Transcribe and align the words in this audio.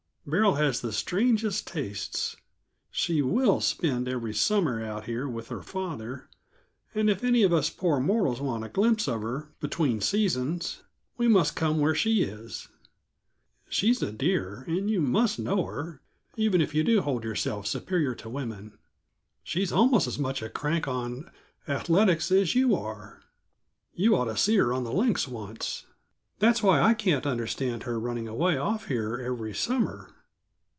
Beryl 0.23 0.53
has 0.53 0.79
the 0.79 0.91
strangest 0.93 1.65
tastes. 1.65 2.37
She 2.91 3.23
will 3.23 3.59
spend 3.59 4.07
every 4.07 4.35
summer 4.35 4.81
out 4.85 5.05
here 5.05 5.27
with 5.27 5.47
her 5.49 5.63
father, 5.63 6.29
and 6.93 7.09
if 7.09 7.23
any 7.23 7.41
of 7.41 7.51
us 7.51 7.71
poor 7.71 7.99
mortals 7.99 8.39
want 8.39 8.63
a 8.63 8.69
glimpse 8.69 9.07
of 9.07 9.23
her 9.23 9.49
between 9.59 9.99
seasons, 9.99 10.83
we 11.17 11.27
must 11.27 11.55
come 11.55 11.79
where 11.79 11.95
she 11.95 12.21
is. 12.21 12.67
She's 13.67 14.03
a 14.03 14.11
dear, 14.11 14.63
and 14.67 14.91
you 14.91 15.01
must 15.01 15.39
know 15.39 15.65
her, 15.65 16.01
even 16.37 16.61
if 16.61 16.75
you 16.75 16.83
do 16.83 17.01
hold 17.01 17.23
yourself 17.23 17.65
superior 17.65 18.13
to 18.15 18.29
us 18.29 18.33
women. 18.33 18.77
She's 19.43 19.71
almost 19.71 20.05
as 20.05 20.19
much 20.19 20.43
a 20.43 20.49
crank 20.49 20.87
on 20.87 21.31
athletics 21.67 22.31
as 22.31 22.53
you 22.53 22.75
are; 22.75 23.23
you 23.95 24.15
ought 24.15 24.25
to 24.25 24.37
see 24.37 24.57
her 24.57 24.71
on 24.71 24.83
the 24.83 24.93
links, 24.93 25.27
once! 25.27 25.87
That's 26.39 26.63
why 26.63 26.81
I 26.81 26.95
can't 26.95 27.27
understand 27.27 27.83
her 27.83 27.99
running 27.99 28.27
away 28.27 28.57
off 28.57 28.87
here 28.87 29.19
every 29.23 29.53
summer. 29.53 30.15